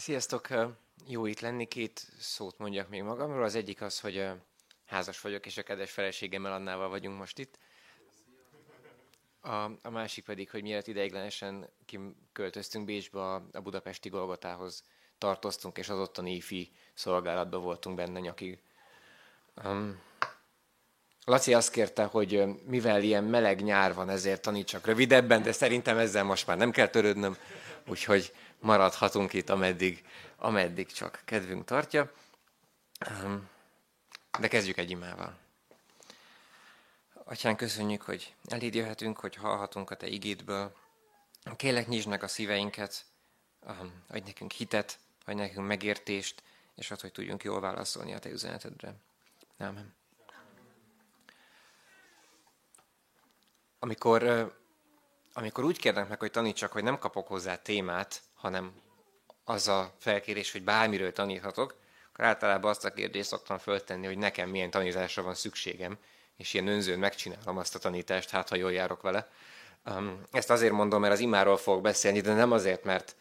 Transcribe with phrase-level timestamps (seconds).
[0.00, 0.48] Sziasztok!
[1.06, 1.66] Jó itt lenni.
[1.66, 3.42] Két szót mondjak még magamról.
[3.42, 4.28] Az egyik az, hogy
[4.86, 7.58] házas vagyok, és a kedves feleségemmel Annával vagyunk most itt.
[9.40, 11.70] A, a másik pedig, hogy mielőtt ideiglenesen
[12.32, 13.20] költöztünk Bécsbe
[13.52, 14.82] a budapesti Golgotához
[15.18, 18.62] tartoztunk, és az ottani ifi szolgálatban voltunk benne nyakig.
[19.64, 20.00] Um,
[21.24, 26.24] Laci azt kérte, hogy mivel ilyen meleg nyár van, ezért tanítsak rövidebben, de szerintem ezzel
[26.24, 27.36] most már nem kell törődnöm,
[27.86, 30.04] úgyhogy maradhatunk itt, ameddig,
[30.36, 32.12] ameddig csak kedvünk tartja.
[34.38, 35.38] De kezdjük egy imával.
[37.24, 40.76] Atyán, köszönjük, hogy eléd jöhetünk, hogy hallhatunk a Te igédből.
[41.56, 43.04] Kélek nyisd meg a szíveinket,
[44.08, 46.42] adj nekünk hitet, adj nekünk megértést,
[46.74, 48.94] és ad, hogy tudjunk jól válaszolni a Te üzenetedre.
[49.58, 49.94] Amen.
[53.78, 54.52] Amikor,
[55.32, 58.72] amikor úgy kérnek meg, hogy tanítsak, hogy nem kapok hozzá témát, hanem
[59.44, 61.74] az a felkérés, hogy bármiről taníthatok,
[62.12, 65.98] akkor általában azt a kérdést szoktam föltenni, hogy nekem milyen tanításra van szükségem,
[66.36, 69.28] és ilyen önzőn megcsinálom azt a tanítást, hát ha jól járok vele.
[70.30, 73.16] Ezt azért mondom, mert az imáról fogok beszélni, de nem azért, mert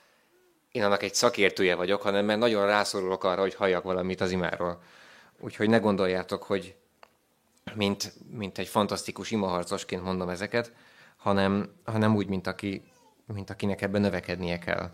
[0.72, 4.82] én annak egy szakértője vagyok, hanem mert nagyon rászorulok arra, hogy halljak valamit az imáról.
[5.40, 6.76] Úgyhogy ne gondoljátok, hogy
[7.74, 10.74] mint, mint egy fantasztikus imaharcosként mondom ezeket,
[11.18, 12.84] hanem, hanem úgy, mint, aki,
[13.26, 14.92] mint akinek ebben növekednie kell.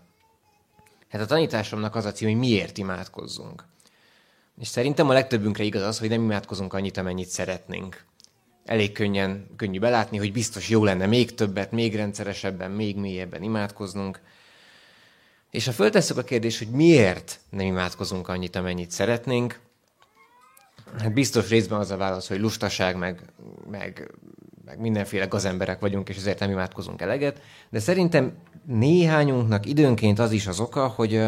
[1.09, 3.65] Hát a tanításomnak az a cím, hogy miért imádkozzunk.
[4.59, 8.05] És szerintem a legtöbbünkre igaz az, hogy nem imádkozunk annyit, amennyit szeretnénk.
[8.65, 14.21] Elég könnyen, könnyű belátni, hogy biztos jó lenne még többet, még rendszeresebben, még mélyebben imádkoznunk.
[15.51, 19.59] És ha föltesszük a kérdést, hogy miért nem imádkozunk annyit, amennyit szeretnénk,
[20.97, 23.21] hát biztos részben az a válasz, hogy lustaság, meg,
[23.69, 24.11] meg,
[24.65, 27.41] meg mindenféle gazemberek vagyunk, és ezért nem imádkozunk eleget.
[27.69, 28.33] De szerintem
[28.65, 31.27] néhányunknak időnként az is az oka, hogy,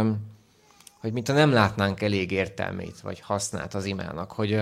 [1.00, 4.62] hogy mintha nem látnánk elég értelmét, vagy hasznát az imának, hogy,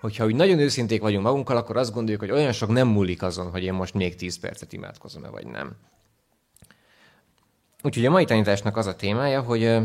[0.00, 3.50] hogyha úgy nagyon őszinték vagyunk magunkkal, akkor azt gondoljuk, hogy olyan sok nem múlik azon,
[3.50, 5.72] hogy én most még 10 percet imádkozom-e, vagy nem.
[7.82, 9.78] Úgyhogy a mai tanításnak az a témája, hogy,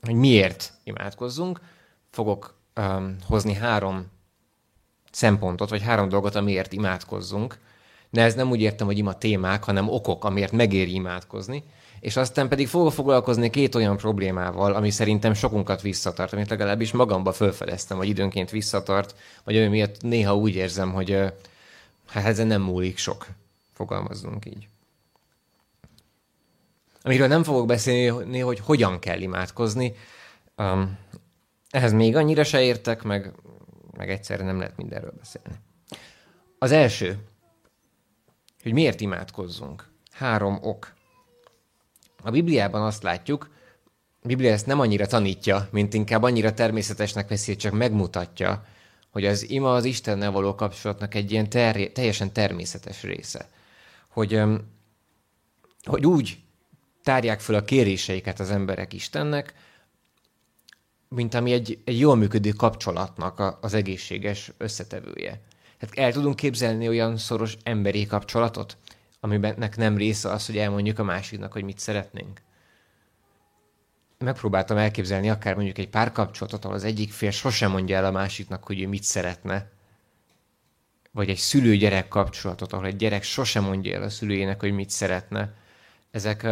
[0.00, 1.60] hogy miért imádkozzunk.
[2.10, 4.06] Fogok um, hozni három
[5.12, 7.58] szempontot, vagy három dolgot, amiért imádkozzunk.
[8.10, 11.64] De ez nem úgy értem, hogy ima témák, hanem okok, amiért megéri imádkozni.
[12.00, 17.32] És aztán pedig fogok foglalkozni két olyan problémával, ami szerintem sokunkat visszatart, amit legalábbis magamba
[17.32, 19.14] felfedeztem, hogy időnként visszatart,
[19.44, 21.10] vagy olyan miatt néha úgy érzem, hogy
[22.06, 23.26] hát ezen nem múlik sok.
[23.72, 24.68] Fogalmazzunk így.
[27.02, 29.94] Amiről nem fogok beszélni, hogy hogyan kell imádkozni,
[30.56, 30.98] um,
[31.70, 33.32] ehhez még annyira se értek, meg,
[34.02, 35.58] meg egyszerre nem lehet mindenről beszélni.
[36.58, 37.18] Az első,
[38.62, 39.90] hogy miért imádkozzunk.
[40.10, 40.92] Három ok.
[42.22, 43.50] A Bibliában azt látjuk,
[44.22, 48.64] a Biblia ezt nem annyira tanítja, mint inkább annyira természetesnek veszi, csak megmutatja,
[49.10, 53.48] hogy az ima az Istennel való kapcsolatnak egy ilyen ter- teljesen természetes része.
[54.08, 54.42] Hogy,
[55.82, 56.38] hogy úgy
[57.02, 59.54] tárják föl a kéréseiket az emberek Istennek,
[61.14, 65.40] mint ami egy, egy jól működő kapcsolatnak a, az egészséges összetevője.
[65.78, 68.76] Hát el tudunk képzelni olyan szoros emberi kapcsolatot,
[69.20, 72.40] amiben nem része az, hogy elmondjuk a másiknak, hogy mit szeretnénk.
[74.18, 78.64] Megpróbáltam elképzelni akár mondjuk egy párkapcsolatot, ahol az egyik fél sosem mondja el a másiknak,
[78.64, 79.70] hogy ő mit szeretne.
[81.10, 85.54] Vagy egy szülő-gyerek kapcsolatot, ahol egy gyerek sosem mondja el a szülőjének, hogy mit szeretne.
[86.10, 86.46] Ezek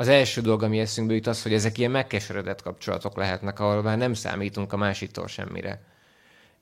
[0.00, 3.98] az első dolog, ami eszünkbe jut az, hogy ezek ilyen megkeseredett kapcsolatok lehetnek, ahol már
[3.98, 5.82] nem számítunk a másiktól semmire.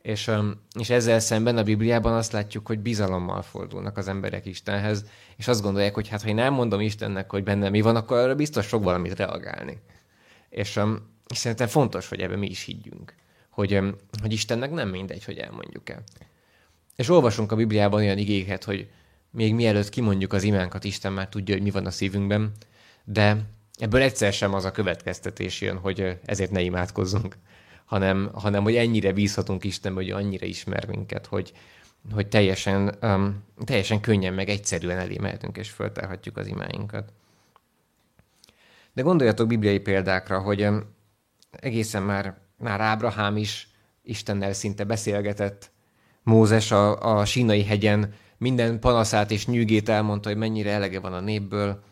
[0.03, 0.31] És,
[0.79, 5.05] és ezzel szemben a Bibliában azt látjuk, hogy bizalommal fordulnak az emberek Istenhez,
[5.37, 8.35] és azt gondolják, hogy hát ha én elmondom Istennek, hogy benne mi van, akkor arra
[8.35, 9.79] biztos sok valamit reagálni.
[10.49, 10.81] És,
[11.29, 13.15] és szerintem fontos, hogy ebben mi is higgyünk,
[13.51, 13.81] hogy,
[14.21, 16.03] hogy Istennek nem mindegy, hogy elmondjuk el.
[16.97, 18.91] És olvasunk a Bibliában olyan igéket, hogy
[19.31, 22.53] még mielőtt kimondjuk az imánkat, Isten már tudja, hogy mi van a szívünkben,
[23.11, 23.37] de
[23.75, 27.37] ebből egyszer sem az a következtetés jön, hogy ezért ne imádkozzunk,
[27.85, 31.53] hanem, hanem hogy ennyire bízhatunk Istenbe, hogy annyira ismer minket, hogy,
[32.13, 37.13] hogy teljesen, um, teljesen könnyen, meg egyszerűen elé mehetünk, és föltárhatjuk az imáinkat.
[38.93, 40.95] De gondoljatok bibliai példákra, hogy um,
[41.51, 43.69] egészen már, már Ábrahám is
[44.03, 45.71] Istennel szinte beszélgetett,
[46.23, 51.21] Mózes a, a sínai hegyen minden panaszát és nyűgét elmondta, hogy mennyire elege van a
[51.21, 51.83] népből,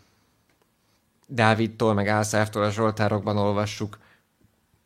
[1.26, 3.98] Dávidtól, meg Álszártól a Zsoltárokban olvassuk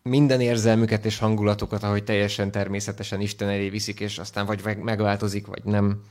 [0.02, 5.64] minden érzelmüket és hangulatukat, ahogy teljesen természetesen Isten elé viszik, és aztán vagy megváltozik, vagy
[5.64, 6.02] nem.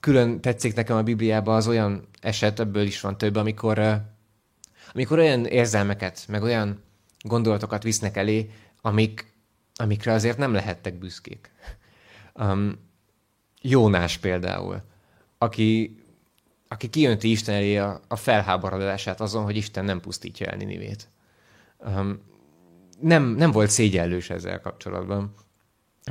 [0.00, 4.02] Külön tetszik nekem a Bibliában az olyan eset, ebből is van több, amikor,
[4.92, 6.82] Amikor olyan érzelmeket, meg olyan
[7.20, 9.32] gondolatokat visznek elé, amik,
[9.74, 11.50] amikre azért nem lehettek büszkék.
[12.34, 12.78] Um,
[13.60, 14.82] Jónás például,
[15.38, 15.96] aki,
[16.68, 21.08] aki kijönti Isten elé a, a felháborodását azon, hogy Isten nem pusztítja el Ninivét.
[21.78, 22.20] Um,
[23.00, 25.34] nem, nem volt szégyellős ezzel kapcsolatban.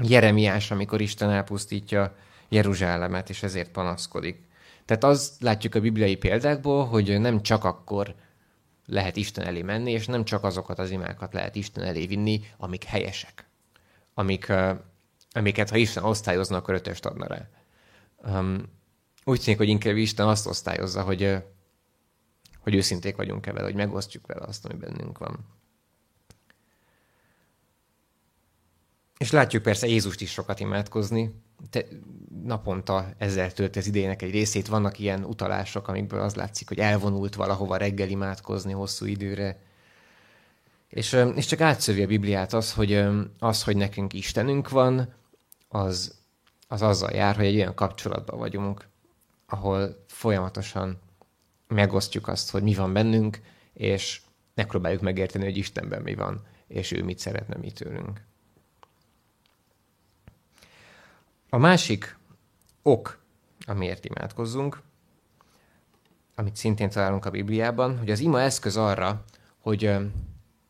[0.01, 2.15] Jeremiás, amikor Isten elpusztítja
[2.49, 4.43] Jeruzsálemet, és ezért panaszkodik.
[4.85, 8.15] Tehát azt látjuk a bibliai példákból, hogy nem csak akkor
[8.85, 12.83] lehet Isten elé menni, és nem csak azokat az imákat lehet Isten elé vinni, amik
[12.83, 13.45] helyesek.
[14.13, 14.53] Amik,
[15.31, 17.49] amiket, ha Isten osztályozna, akkor ötöst adna rá.
[18.39, 18.63] Um,
[19.25, 21.37] úgy tűnik, hogy inkább Isten azt osztályozza, hogy,
[22.59, 25.45] hogy őszinték vagyunk-e vele, hogy megosztjuk vele azt, ami bennünk van.
[29.17, 31.41] És látjuk persze Jézust is sokat imádkozni.
[31.69, 31.85] Te,
[32.43, 34.67] naponta ezzel tölt az idejének egy részét.
[34.67, 39.59] Vannak ilyen utalások, amikből az látszik, hogy elvonult valahova reggel imádkozni hosszú időre.
[40.87, 43.05] És, és csak átszövi a Bibliát az, hogy
[43.39, 45.13] az, hogy nekünk Istenünk van,
[45.67, 46.15] az,
[46.67, 48.87] az azzal jár, hogy egy olyan kapcsolatban vagyunk,
[49.45, 50.99] ahol folyamatosan
[51.67, 53.39] megosztjuk azt, hogy mi van bennünk,
[53.73, 54.21] és
[54.53, 58.21] megpróbáljuk megérteni, hogy Istenben mi van, és ő mit szeretne mi tőlünk.
[61.49, 62.17] A másik
[62.81, 63.19] ok,
[63.65, 64.81] amiért imádkozzunk,
[66.35, 69.23] amit szintén találunk a Bibliában, hogy az ima eszköz arra,
[69.59, 69.95] hogy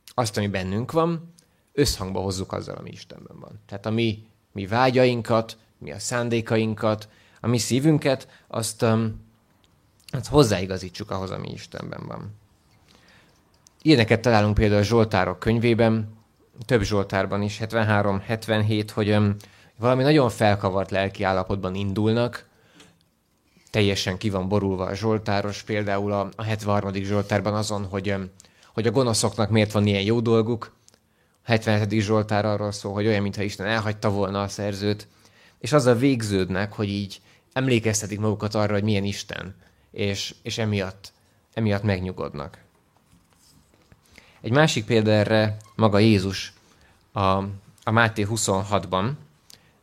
[0.07, 1.33] azt, ami bennünk van,
[1.71, 3.59] összhangba hozzuk azzal, ami Istenben van.
[3.65, 7.09] Tehát a mi, mi vágyainkat, mi a szándékainkat,
[7.45, 8.85] a mi szívünket, azt,
[10.11, 12.35] azt hozzáigazítsuk ahhoz, ami Istenben van.
[13.81, 16.17] Ilyeneket találunk például a Zsoltárok könyvében,
[16.65, 19.17] több Zsoltárban is, 73-77, hogy
[19.77, 22.45] valami nagyon felkavart lelki állapotban indulnak,
[23.69, 26.93] teljesen ki van borulva a Zsoltáros, például a, a 73.
[26.93, 28.15] Zsoltárban azon, hogy,
[28.73, 30.71] hogy a gonoszoknak miért van ilyen jó dolguk,
[31.43, 32.01] a 77.
[32.01, 35.07] Zsoltár arról szól, hogy olyan, mintha Isten elhagyta volna a szerzőt,
[35.59, 37.21] és azzal végződnek, hogy így
[37.55, 39.55] emlékeztetik magukat arra, hogy milyen Isten,
[39.91, 41.11] és, és emiatt,
[41.53, 42.63] emiatt megnyugodnak.
[44.41, 46.53] Egy másik példa erre maga Jézus
[47.11, 47.19] a,
[47.83, 49.11] a Máté 26-ban,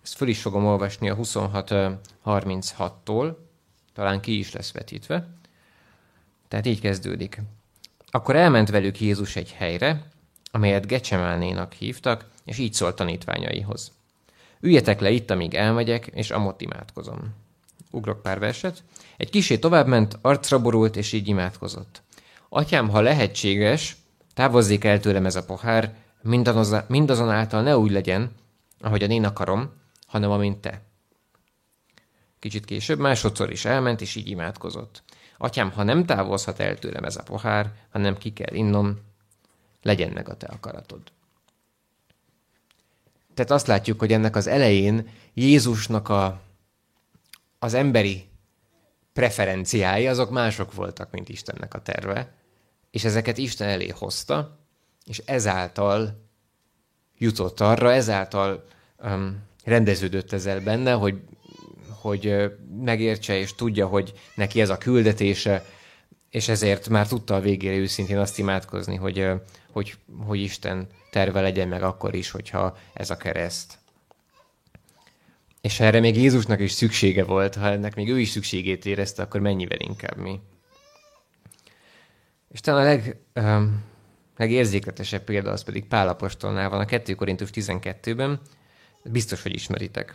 [0.03, 3.35] ezt föl is fogom olvasni a 26.36-tól,
[3.93, 5.29] talán ki is lesz vetítve.
[6.49, 7.41] Tehát így kezdődik.
[8.11, 10.07] Akkor elment velük Jézus egy helyre,
[10.51, 13.93] amelyet Gecsemánénak hívtak, és így szólt tanítványaihoz.
[14.61, 17.42] Üljetek le itt, amíg elmegyek, és amott imádkozom.
[17.93, 18.83] Ugrok pár verset.
[19.17, 22.03] Egy kisé tovább ment, arcra borult, és így imádkozott.
[22.49, 23.97] Atyám, ha lehetséges,
[24.35, 25.95] távozzék el tőlem ez a pohár,
[26.87, 28.31] mindazonáltal ne úgy legyen,
[28.81, 29.73] ahogyan én akarom,
[30.07, 30.83] hanem amint te.
[32.39, 35.03] Kicsit később másodszor is elment, és így imádkozott.
[35.39, 38.99] Atyám, ha nem távozhat el tőlem ez a pohár, hanem ki kell innom,
[39.83, 41.01] legyen meg a te akaratod.
[43.35, 46.41] Tehát azt látjuk, hogy ennek az elején Jézusnak a,
[47.63, 48.29] az emberi
[49.13, 52.33] preferenciái azok mások voltak, mint Istennek a terve,
[52.91, 54.59] és ezeket Isten elé hozta,
[55.07, 56.29] és ezáltal
[57.19, 58.65] jutott arra, ezáltal
[59.05, 61.21] um, rendeződött ezzel benne, hogy,
[62.01, 65.65] hogy megértse és tudja, hogy neki ez a küldetése,
[66.31, 69.29] és ezért már tudta a végére őszintén azt imádkozni, hogy,
[69.73, 69.95] hogy,
[70.27, 73.79] hogy Isten terve legyen meg akkor is, hogyha ez a kereszt.
[75.63, 79.23] És ha erre még Jézusnak is szüksége volt, ha ennek még ő is szükségét érezte,
[79.23, 80.41] akkor mennyivel inkább mi.
[82.49, 83.85] És talán a leg, um,
[84.37, 88.41] legérzékletesebb példa az pedig Pál apostolnál van a 2 Korintus 12-ben,
[89.05, 90.15] Biztos, hogy ismeritek.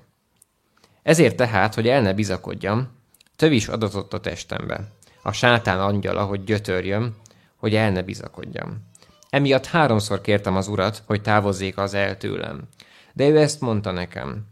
[1.04, 2.88] Ezért tehát, hogy el ne bizakodjam,
[3.36, 4.92] tövis adatott a testembe.
[5.22, 7.16] A sátán angyala, hogy gyötörjön,
[7.56, 8.86] hogy el ne bizakodjam.
[9.30, 12.68] Emiatt háromszor kértem az urat, hogy távozzék az el tőlem.
[13.14, 14.46] De ő ezt mondta nekem.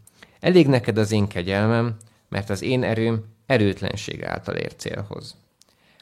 [0.46, 1.96] Elég neked az én kegyelmem,
[2.28, 5.36] mert az én erőm erőtlenség által ér célhoz.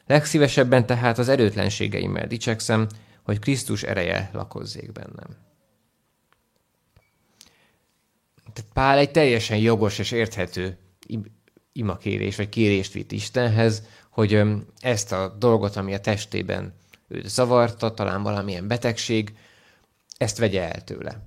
[0.05, 2.87] Legszívesebben tehát az erőtlenségeimmel dicsekszem,
[3.23, 5.37] hogy Krisztus ereje lakozzék bennem.
[8.53, 10.77] Tehát Pál egy teljesen jogos és érthető
[11.71, 14.41] imakérés, vagy kérést vitt Istenhez, hogy
[14.79, 16.73] ezt a dolgot, ami a testében
[17.07, 19.37] őt zavarta, talán valamilyen betegség,
[20.17, 21.21] ezt vegye el tőle.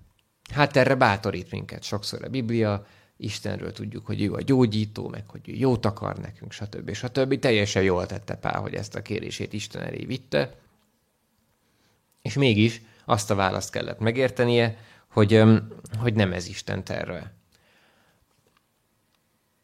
[0.52, 2.86] Hát erre bátorít minket sokszor a Biblia,
[3.20, 6.92] Istenről tudjuk, hogy ő a gyógyító, meg hogy ő jót akar nekünk, stb.
[6.92, 7.38] stb.
[7.38, 10.54] Teljesen jól tette Pál, hogy ezt a kérését Isten elé vitte,
[12.22, 14.76] és mégis azt a választ kellett megértenie,
[15.08, 15.42] hogy,
[15.98, 17.32] hogy nem ez Isten terve.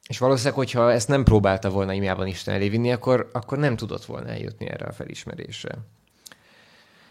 [0.08, 4.04] És valószínűleg, hogyha ezt nem próbálta volna imjában Isten elé vinni, akkor, akkor nem tudott
[4.04, 5.78] volna eljutni erre a felismerésre.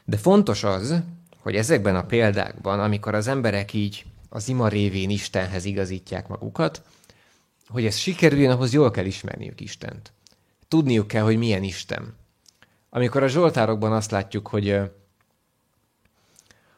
[0.05, 1.01] De fontos az,
[1.38, 6.81] hogy ezekben a példákban, amikor az emberek így az ima révén Istenhez igazítják magukat,
[7.67, 10.13] hogy ez sikerüljön, ahhoz jól kell ismerniük Istent.
[10.67, 12.15] Tudniuk kell, hogy milyen Isten.
[12.89, 14.79] Amikor a Zsoltárokban azt látjuk, hogy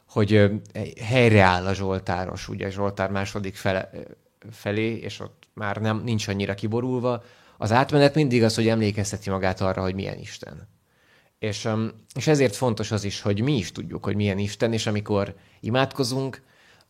[0.06, 0.52] hogy
[1.02, 3.90] helyreáll a Zsoltáros, ugye Zsoltár második fele,
[4.52, 7.24] felé, és ott már nem, nincs annyira kiborulva,
[7.58, 10.68] az átmenet mindig az, hogy emlékezteti magát arra, hogy milyen Isten.
[11.40, 11.70] És,
[12.16, 16.42] és ezért fontos az is, hogy mi is tudjuk, hogy milyen Isten, és amikor imádkozunk,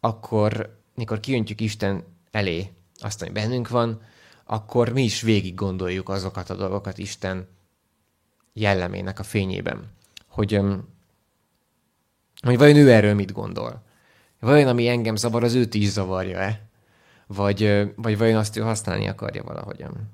[0.05, 4.01] akkor, mikor kijöntjük Isten elé azt, ami bennünk van,
[4.43, 7.47] akkor mi is végig gondoljuk azokat a dolgokat Isten
[8.53, 9.91] jellemének a fényében.
[10.27, 10.59] Hogy,
[12.41, 13.83] hogy vajon ő erről mit gondol?
[14.39, 16.69] Vajon ami engem zavar, az őt is zavarja-e?
[17.27, 20.13] Vagy, vagy vajon azt ő használni akarja valahogyan?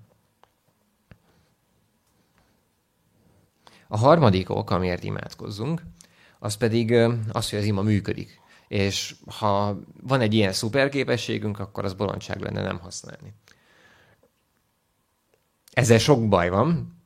[3.88, 5.82] A harmadik ok, amiért imádkozzunk,
[6.40, 6.92] az pedig
[7.32, 8.41] az, hogy az ima működik.
[8.72, 13.34] És ha van egy ilyen szuperképességünk, akkor az bolondság lenne nem használni.
[15.72, 16.98] Ezzel sok baj van,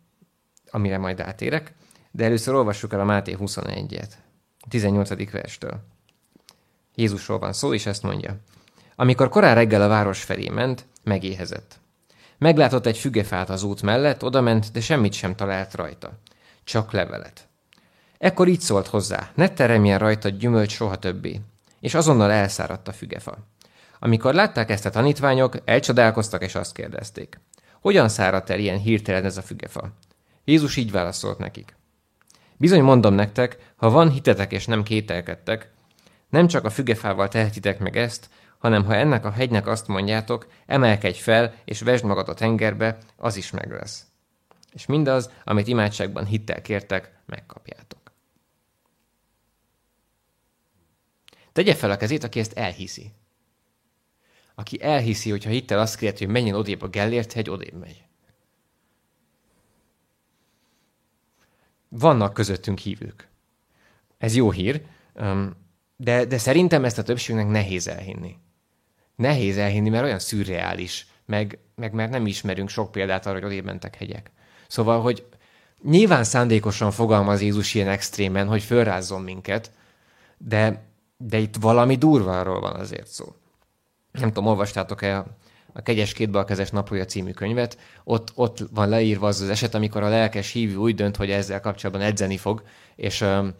[0.71, 1.73] amire majd átérek,
[2.11, 4.09] de először olvassuk el a Máté 21-et,
[4.69, 5.31] 18.
[5.31, 5.79] verstől.
[6.95, 8.37] Jézusról van szó, és ezt mondja.
[8.95, 11.79] Amikor korán reggel a város felé ment, megéhezett.
[12.37, 16.19] Meglátott egy fügefát az út mellett, odament, de semmit sem talált rajta.
[16.63, 17.47] Csak levelet.
[18.17, 21.41] Ekkor így szólt hozzá, ne teremjen rajta gyümölcs soha többé.
[21.85, 23.37] És azonnal elszáradt a fügefa.
[23.99, 27.39] Amikor látták ezt a tanítványok, elcsodálkoztak és azt kérdezték.
[27.81, 29.91] Hogyan száradt el ilyen hirtelen ez a fügefa?
[30.43, 31.75] Jézus így válaszolt nekik.
[32.57, 35.71] Bizony mondom nektek, ha van hitetek és nem kételkedtek,
[36.29, 41.19] nem csak a fügefával tehetitek meg ezt, hanem ha ennek a hegynek azt mondjátok, emelkedj
[41.19, 44.05] fel, és vesd magad a tengerbe, az is meg lesz.
[44.73, 47.94] És mindaz, amit imádságban hittel kértek, megkapjátok.
[51.55, 53.11] Tegye fel a kezét, aki ezt elhiszi.
[54.55, 58.03] Aki elhiszi, hogyha hittel azt kérti, hogy menjen odébb a Gellért hegy, odébb megy.
[61.89, 63.27] Vannak közöttünk hívők.
[64.17, 64.85] Ez jó hír,
[65.95, 68.37] de, de szerintem ezt a többségnek nehéz elhinni.
[69.15, 73.65] Nehéz elhinni, mert olyan szürreális, meg, meg mert nem ismerünk sok példát arra, hogy odébb
[73.65, 74.31] mentek hegyek.
[74.67, 75.25] Szóval, hogy
[75.83, 79.71] nyilván szándékosan fogalmaz Jézus ilyen extrémen, hogy fölrázzon minket,
[80.37, 83.25] de, de itt valami durváról van azért szó.
[84.11, 85.25] Nem tudom, olvastátok-e a,
[85.73, 90.09] a Kegyes kétbalkezes napolja című könyvet, ott, ott van leírva az az eset, amikor a
[90.09, 92.63] lelkes hívő úgy dönt, hogy ezzel kapcsolatban edzeni fog,
[92.95, 93.53] és um,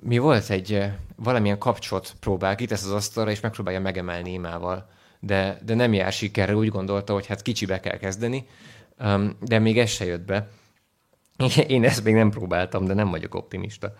[0.00, 0.84] mi volt egy
[1.16, 4.88] valamilyen kapcsot próbál, kitesz az asztalra, és megpróbálja megemelni imával.
[5.20, 8.46] De, de nem jár sikerre, úgy gondolta, hogy hát kicsibe kell kezdeni,
[8.98, 10.48] um, de még ez se jött be.
[11.66, 13.94] Én ezt még nem próbáltam, de nem vagyok optimista.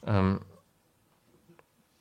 [0.00, 0.40] Um,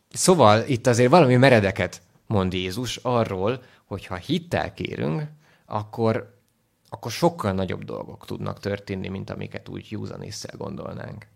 [0.09, 5.23] szóval itt azért valami meredeket mond Jézus arról, hogy ha hittel kérünk,
[5.65, 6.37] akkor,
[6.89, 11.27] akkor sokkal nagyobb dolgok tudnak történni, mint amiket úgy józan észre gondolnánk.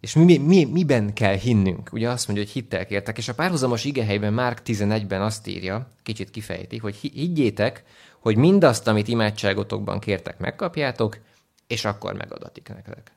[0.00, 1.92] És mi, mi, miben kell hinnünk?
[1.92, 6.30] Ugye azt mondja, hogy hittel kértek, és a párhuzamos igehelyben Márk 11-ben azt írja, kicsit
[6.30, 7.84] kifejti, hogy higgyétek,
[8.18, 11.18] hogy mindazt, amit imádságotokban kértek, megkapjátok,
[11.66, 13.12] és akkor megadatik nektek.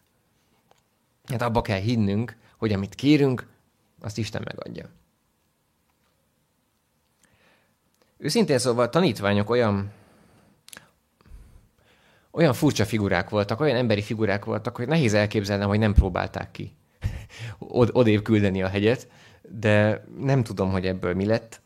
[1.25, 3.47] Hát abba kell hinnünk, hogy amit kérünk,
[4.01, 4.89] azt Isten megadja.
[8.17, 9.91] Őszintén szóval tanítványok olyan
[12.31, 16.75] olyan furcsa figurák voltak, olyan emberi figurák voltak, hogy nehéz elképzelnem, hogy nem próbálták ki
[17.59, 19.07] od- odébb küldeni a hegyet,
[19.41, 21.61] de nem tudom, hogy ebből mi lett.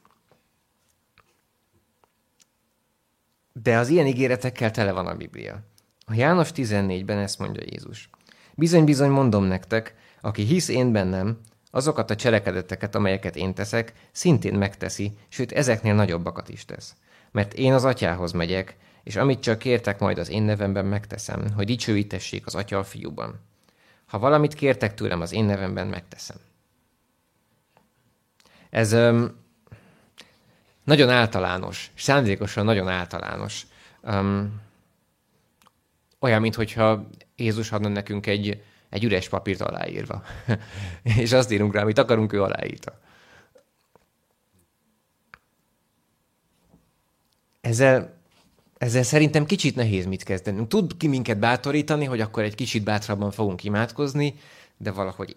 [3.54, 5.63] De az ilyen ígéretekkel tele van a Biblia.
[6.06, 8.10] A János 14-ben ezt mondja Jézus.
[8.56, 11.40] Bizony-bizony mondom nektek, aki hisz én bennem,
[11.75, 16.96] azokat a cselekedeteket, amelyeket én teszek, szintén megteszi, sőt ezeknél nagyobbakat is tesz.
[17.32, 21.65] Mert én az atyához megyek, és amit csak kértek majd az én nevemben megteszem, hogy
[21.65, 23.39] dicsőítessék az atya a fiúban.
[24.06, 26.38] Ha valamit kértek tőlem az én nevemben, megteszem.
[28.70, 29.38] Ez öm,
[30.84, 33.65] nagyon általános, szándékosan nagyon általános.
[34.01, 34.62] Öm,
[36.20, 40.23] olyan, mintha Jézus adna nekünk egy, egy üres papírt aláírva.
[41.21, 43.00] és azt írunk rá, amit akarunk, ő aláírta.
[47.62, 48.21] Ezzel
[48.77, 50.67] ezzel szerintem kicsit nehéz mit kezdenünk.
[50.67, 54.35] Tud ki minket bátorítani, hogy akkor egy kicsit bátrabban fogunk imádkozni,
[54.77, 55.33] de valahogy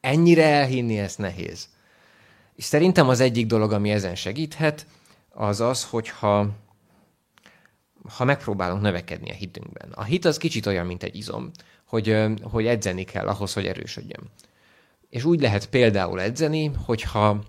[0.00, 1.68] ennyire elhinni ezt nehéz.
[2.54, 4.86] És szerintem az egyik dolog, ami ezen segíthet,
[5.28, 6.48] az az, hogyha
[8.08, 9.92] ha megpróbálunk növekedni a hitünkben.
[9.92, 11.50] A hit az kicsit olyan, mint egy izom,
[11.92, 14.30] hogy, hogy edzeni kell ahhoz, hogy erősödjön.
[15.08, 17.42] És úgy lehet például edzeni, hogyha,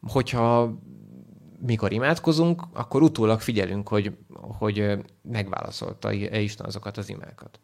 [0.00, 0.78] hogyha
[1.60, 7.60] mikor imádkozunk, akkor utólag figyelünk, hogy, hogy megválaszolta-e Isten azokat az imákat.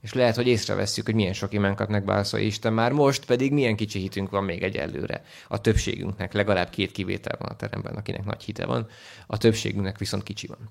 [0.00, 3.98] És lehet, hogy észrevesszük, hogy milyen sok imánkat megválaszolja Isten már most, pedig milyen kicsi
[3.98, 5.24] hitünk van még egyelőre.
[5.48, 8.86] A többségünknek legalább két kivétel van a teremben, akinek nagy hite van,
[9.26, 10.70] a többségünknek viszont kicsi van.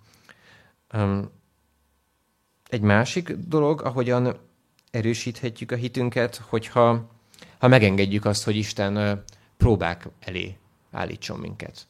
[0.94, 1.41] Um,
[2.72, 4.38] egy másik dolog, ahogyan
[4.92, 7.10] erősíthetjük a hitünket, hogyha
[7.58, 9.24] ha megengedjük azt, hogy Isten
[9.58, 10.58] próbák elé
[10.92, 11.88] állítson minket.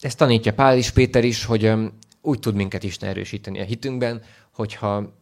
[0.00, 1.72] Ezt tanítja Pál is, Péter is, hogy
[2.20, 5.12] úgy tud minket Isten erősíteni a hitünkben, hogyha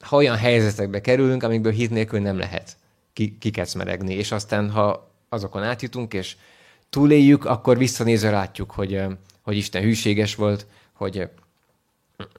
[0.00, 2.76] ha olyan helyzetekbe kerülünk, amikből hit nélkül nem lehet
[3.12, 6.36] kikecmeregni, és aztán, ha azokon átjutunk, és
[6.90, 9.02] túléljük, akkor visszanézve látjuk, hogy,
[9.42, 11.28] hogy Isten hűséges volt, hogy,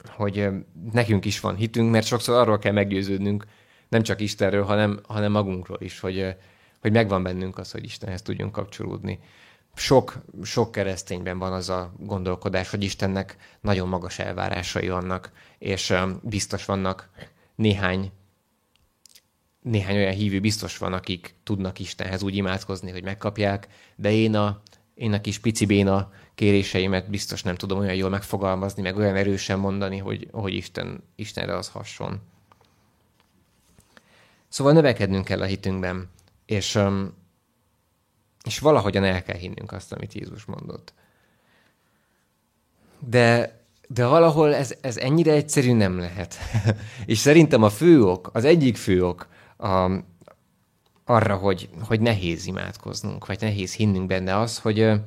[0.07, 0.49] hogy
[0.91, 3.45] nekünk is van hitünk, mert sokszor arról kell meggyőződnünk,
[3.89, 6.35] nem csak Istenről, hanem, hanem magunkról is, hogy,
[6.81, 9.19] hogy megvan bennünk az, hogy Istenhez tudjunk kapcsolódni.
[9.75, 16.65] Sok, sok keresztényben van az a gondolkodás, hogy Istennek nagyon magas elvárásai vannak, és biztos
[16.65, 17.09] vannak
[17.55, 18.11] néhány,
[19.61, 24.61] néhány olyan hívő biztos van, akik tudnak Istenhez úgy imádkozni, hogy megkapják, de én a,
[24.93, 29.59] én a kis pici béna kéréseimet biztos nem tudom olyan jól megfogalmazni, meg olyan erősen
[29.59, 32.21] mondani, hogy, hogy Isten, Istenre az hasson.
[34.47, 36.09] Szóval növekednünk kell a hitünkben,
[36.45, 36.79] és
[38.43, 40.93] és valahogyan el kell hinnünk azt, amit Jézus mondott.
[42.99, 46.37] De, de valahol ez, ez ennyire egyszerű nem lehet.
[47.05, 49.27] és szerintem a fő ok, az egyik fő ok
[49.57, 49.91] a,
[51.05, 54.99] arra, hogy, hogy nehéz imádkoznunk, vagy nehéz hinnünk benne az, hogy,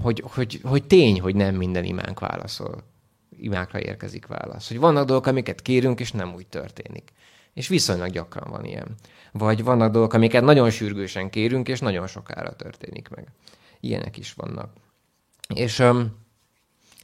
[0.00, 2.82] hogy, hogy, hogy tény, hogy nem minden imánk válaszol.
[3.38, 4.68] Imákra érkezik válasz.
[4.68, 7.12] Hogy vannak dolgok, amiket kérünk, és nem úgy történik.
[7.54, 8.94] És viszonylag gyakran van ilyen.
[9.32, 13.26] Vagy vannak dolgok, amiket nagyon sürgősen kérünk, és nagyon sokára történik meg.
[13.80, 14.72] Ilyenek is vannak.
[15.54, 15.82] És,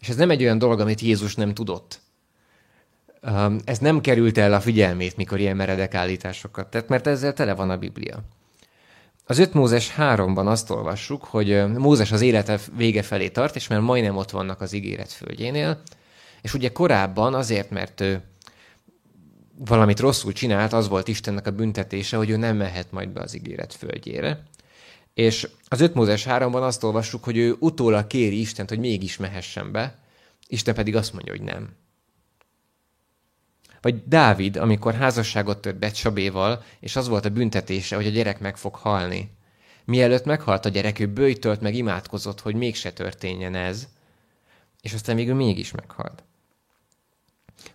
[0.00, 2.00] és ez nem egy olyan dolog, amit Jézus nem tudott.
[3.64, 7.70] Ez nem került el a figyelmét, mikor ilyen meredek állításokat tett, mert ezzel tele van
[7.70, 8.22] a Biblia.
[9.26, 13.80] Az 5 Mózes 3-ban azt olvassuk, hogy Mózes az élete vége felé tart, és már
[13.80, 15.82] majdnem ott vannak az ígéret földjénél,
[16.42, 18.22] és ugye korábban azért, mert ő
[19.58, 23.34] valamit rosszul csinált, az volt Istennek a büntetése, hogy ő nem mehet majd be az
[23.34, 24.42] ígéret földjére.
[25.14, 29.72] És az 5 Mózes 3-ban azt olvassuk, hogy ő utólag kéri Istent, hogy mégis mehessen
[29.72, 29.98] be,
[30.46, 31.68] Isten pedig azt mondja, hogy nem.
[33.84, 38.56] Vagy Dávid, amikor házasságot tört Becsabéval, és az volt a büntetése, hogy a gyerek meg
[38.56, 39.30] fog halni.
[39.84, 43.88] Mielőtt meghalt a gyerek, ő bőjtölt meg imádkozott, hogy mégse történjen ez,
[44.80, 46.22] és aztán végül mégis meghalt.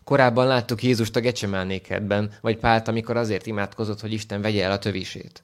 [0.04, 4.80] Korábban láttuk Jézust a Gecsemánékedben, vagy Pált, amikor azért imádkozott, hogy Isten vegye el a
[4.80, 5.44] tövisét.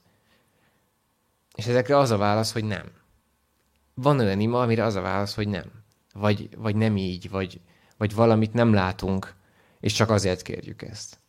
[1.56, 2.92] És ezekre az a válasz, hogy nem.
[3.94, 5.72] Van olyan ima, amire az a válasz, hogy nem.
[6.14, 7.60] Vagy, vagy nem így, vagy,
[7.98, 9.44] vagy valamit nem látunk,
[9.80, 11.20] és csak azért kérjük ezt.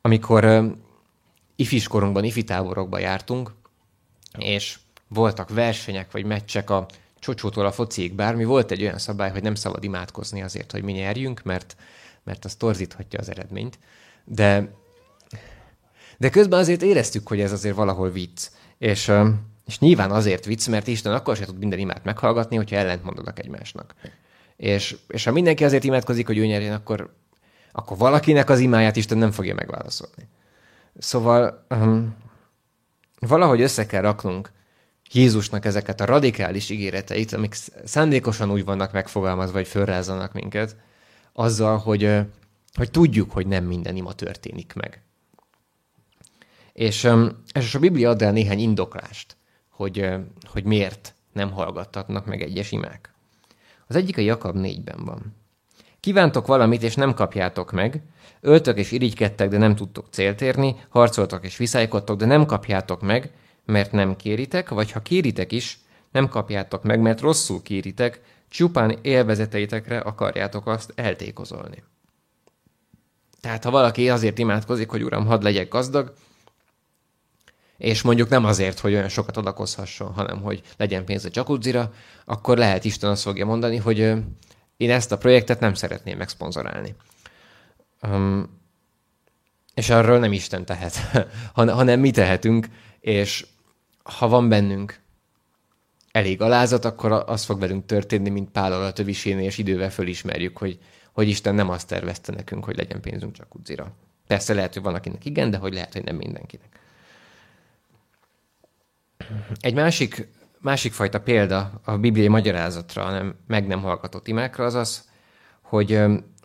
[0.00, 0.74] Amikor
[1.56, 3.54] ifiskorunkban, ifitáborokban jártunk,
[4.38, 6.86] és voltak versenyek vagy meccsek a
[7.18, 10.92] csocsótól a fociig bármi, volt egy olyan szabály, hogy nem szabad imádkozni azért, hogy mi
[10.92, 11.76] nyerjünk, mert,
[12.22, 13.78] mert az torzíthatja az eredményt.
[14.24, 14.74] De,
[16.18, 18.50] de közben azért éreztük, hogy ez azért valahol vicc.
[18.78, 19.12] És,
[19.68, 23.38] és nyilván azért vicc, mert Isten akkor sem tud minden imát meghallgatni, hogyha ellent mondanak
[23.38, 23.94] egymásnak.
[24.56, 27.14] És, és ha mindenki azért imádkozik, hogy ő nyerjen, akkor,
[27.72, 30.28] akkor valakinek az imáját Isten nem fogja megválaszolni.
[30.98, 32.16] Szóval um,
[33.20, 34.50] valahogy össze kell raknunk
[35.12, 37.54] Jézusnak ezeket a radikális ígéreteit, amik
[37.84, 40.76] szándékosan úgy vannak megfogalmazva, vagy fölrázanak minket,
[41.32, 42.18] azzal, hogy,
[42.74, 45.02] hogy tudjuk, hogy nem minden ima történik meg.
[46.72, 47.08] És,
[47.52, 49.37] és a Biblia ad el néhány indoklást,
[49.78, 50.08] hogy,
[50.44, 53.12] hogy miért nem hallgattatnak meg egyes imák.
[53.86, 55.34] Az egyik a Jakab 4-ben van.
[56.00, 58.02] Kívántok valamit, és nem kapjátok meg,
[58.40, 63.32] öltök és irigykedtek, de nem tudtok célt érni, harcoltok és viszálykodtok, de nem kapjátok meg,
[63.64, 65.78] mert nem kéritek, vagy ha kéritek is,
[66.12, 71.82] nem kapjátok meg, mert rosszul kéritek, csupán élvezeteitekre akarjátok azt eltékozolni.
[73.40, 76.12] Tehát ha valaki azért imádkozik, hogy Uram, hadd legyek gazdag,
[77.78, 81.92] és mondjuk nem azért, hogy olyan sokat adakozhasson, hanem hogy legyen pénz a jacuzzira,
[82.24, 83.98] akkor lehet Isten azt fogja mondani, hogy
[84.76, 86.94] én ezt a projektet nem szeretném megszponzorálni.
[88.02, 88.60] Um,
[89.74, 90.96] és arról nem Isten tehet,
[91.54, 92.68] hanem mi tehetünk,
[93.00, 93.46] és
[94.02, 95.00] ha van bennünk
[96.12, 100.78] elég alázat, akkor az fog velünk történni, mint Pál a tövisénél, és idővel fölismerjük, hogy,
[101.12, 103.92] hogy Isten nem azt tervezte nekünk, hogy legyen pénzünk csak kudzira.
[104.26, 106.80] Persze lehet, hogy van akinek igen, de hogy lehet, hogy nem mindenkinek.
[109.60, 115.04] Egy másik, másik fajta példa a bibliai magyarázatra, nem, meg nem hallgatott imákra, az az,
[115.62, 116.00] hogy,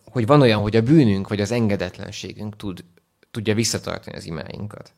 [0.06, 2.84] hogy van olyan, hogy a bűnünk vagy az engedetlenségünk tud,
[3.32, 4.94] tudja visszatartani az imáinkat.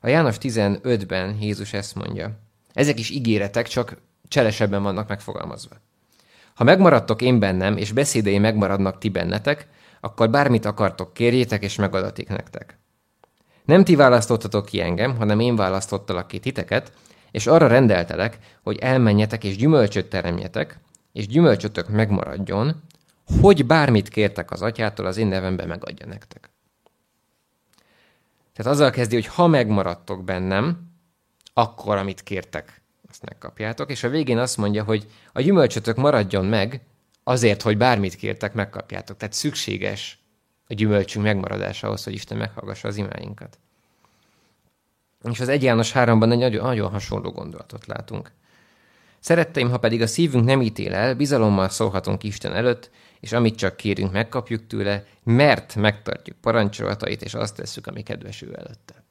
[0.00, 2.38] A János 15-ben Jézus ezt mondja.
[2.72, 3.96] Ezek is ígéretek, csak
[4.28, 5.76] cselesebben vannak megfogalmazva.
[6.54, 9.68] Ha megmaradtok én bennem, és beszédei megmaradnak ti bennetek,
[10.00, 12.78] akkor bármit akartok, kérjétek, és megadatik nektek.
[13.64, 16.92] Nem ti választottatok ki engem, hanem én választottalak ki titeket,
[17.30, 20.78] és arra rendeltelek, hogy elmenjetek és gyümölcsöt teremjetek,
[21.12, 22.82] és gyümölcsötök megmaradjon,
[23.40, 26.50] hogy bármit kértek az atyától, az én nevembe megadja nektek.
[28.52, 30.92] Tehát azzal kezdi, hogy ha megmaradtok bennem,
[31.52, 33.90] akkor amit kértek, azt megkapjátok.
[33.90, 36.80] És a végén azt mondja, hogy a gyümölcsötök maradjon meg,
[37.24, 39.16] azért, hogy bármit kértek, megkapjátok.
[39.16, 40.23] Tehát szükséges
[40.68, 43.58] a gyümölcsünk megmaradása ahhoz, hogy Isten meghallgassa az imáinkat.
[45.30, 48.32] És az 1 János 3-ban egy nagyon, nagyon hasonló gondolatot látunk.
[49.20, 53.76] Szeretteim, ha pedig a szívünk nem ítél el, bizalommal szólhatunk Isten előtt, és amit csak
[53.76, 59.04] kérünk, megkapjuk tőle, mert megtartjuk parancsolatait, és azt tesszük, ami kedves ő előtte.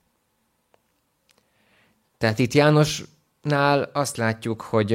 [2.17, 4.93] Tehát itt Jánosnál azt látjuk, hogy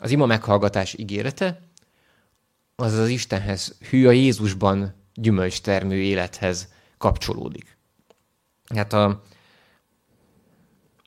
[0.00, 1.60] az ima meghallgatás ígérete,
[2.76, 7.76] az az Istenhez, hű a Jézusban gyümölcstermő élethez kapcsolódik.
[8.74, 9.22] Hát a,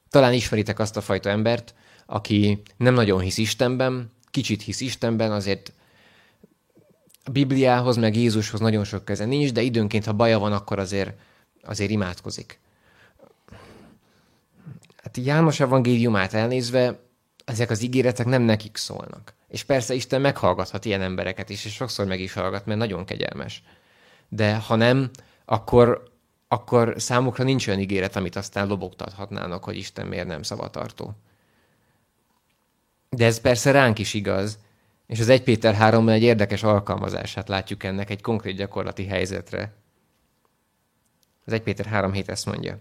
[0.09, 1.73] talán ismeritek azt a fajta embert,
[2.05, 5.71] aki nem nagyon hisz Istenben, kicsit hisz Istenben, azért
[7.23, 11.19] a Bibliához, meg Jézushoz nagyon sok köze nincs, de időnként, ha baja van, akkor azért,
[11.63, 12.59] azért imádkozik.
[15.03, 16.99] Hát János evangéliumát elnézve,
[17.45, 19.33] ezek az ígéretek nem nekik szólnak.
[19.47, 23.63] És persze Isten meghallgathat ilyen embereket is, és sokszor meg is hallgat, mert nagyon kegyelmes.
[24.29, 25.09] De ha nem,
[25.45, 26.11] akkor,
[26.47, 31.13] akkor számukra nincs olyan ígéret, amit aztán lobogtathatnának, hogy Isten miért nem szavatartó.
[33.09, 34.59] De ez persze ránk is igaz,
[35.07, 39.73] és az 1 Péter 3-ban egy érdekes alkalmazását látjuk ennek egy konkrét gyakorlati helyzetre.
[41.45, 42.79] Az 1 Péter 3 hét ezt mondja.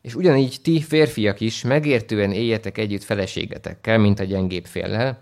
[0.00, 5.20] És ugyanígy ti, férfiak is, megértően éljetek együtt feleségetekkel, mint a gyengébb féllel,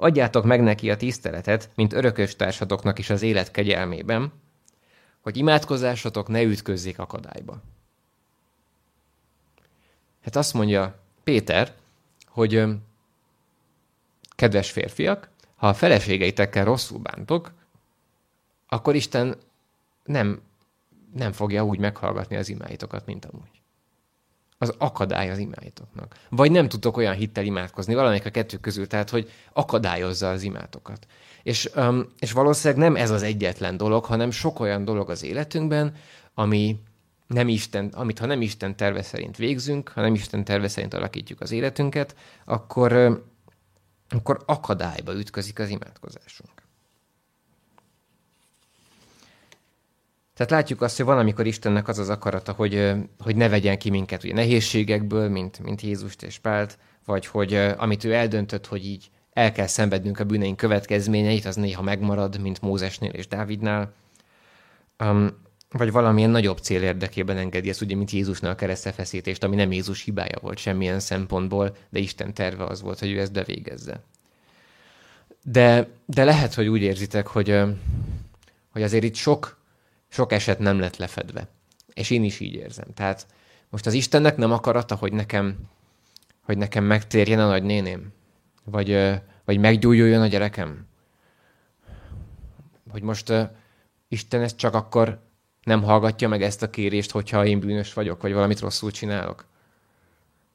[0.00, 4.32] adjátok meg neki a tiszteletet, mint örökös társatoknak is az élet kegyelmében,
[5.20, 7.62] hogy imádkozásatok ne ütközzék akadályba.
[10.20, 11.74] Hát azt mondja Péter,
[12.26, 12.64] hogy
[14.28, 17.52] kedves férfiak, ha a feleségeitekkel rosszul bántok,
[18.68, 19.36] akkor Isten
[20.04, 20.42] nem,
[21.14, 23.62] nem fogja úgy meghallgatni az imáitokat, mint amúgy.
[24.58, 26.14] Az akadály az imáitoknak.
[26.28, 31.06] Vagy nem tudtok olyan hittel imádkozni, valamelyik a kettő közül, tehát, hogy akadályozza az imátokat.
[31.42, 35.94] És, um, és valószínűleg nem ez az egyetlen dolog, hanem sok olyan dolog az életünkben,
[36.34, 36.80] ami
[37.26, 41.40] nem Isten, amit ha nem Isten terve szerint végzünk, ha nem Isten terve szerint alakítjuk
[41.40, 43.22] az életünket, akkor,
[44.08, 46.57] akkor akadályba ütközik az imádkozásunk.
[50.38, 53.90] Tehát látjuk azt, hogy van, amikor Istennek az az akarata, hogy, hogy ne vegyen ki
[53.90, 59.10] minket ugye nehézségekből, mint, mint Jézust és Pált, vagy hogy amit ő eldöntött, hogy így
[59.32, 63.92] el kell szenvednünk a bűneink következményeit, az néha megmarad, mint Mózesnél és Dávidnál.
[64.98, 65.30] Um,
[65.70, 70.04] vagy valamilyen nagyobb cél érdekében engedi ezt, ugye, mint Jézusnál a keresztefeszítést, ami nem Jézus
[70.04, 74.02] hibája volt semmilyen szempontból, de Isten terve az volt, hogy ő ezt bevégezze.
[75.42, 77.60] De, de lehet, hogy úgy érzitek, hogy,
[78.72, 79.57] hogy azért itt sok,
[80.08, 81.48] sok eset nem lett lefedve.
[81.94, 82.86] És én is így érzem.
[82.94, 83.26] Tehát
[83.68, 85.56] most az Istennek nem akarata, hogy nekem,
[86.42, 88.12] hogy nekem megtérjen a nagynéném?
[88.64, 90.86] Vagy, vagy meggyújuljon a gyerekem?
[92.90, 93.32] Hogy most
[94.08, 95.20] Isten ezt csak akkor
[95.62, 99.46] nem hallgatja meg ezt a kérést, hogyha én bűnös vagyok, vagy valamit rosszul csinálok?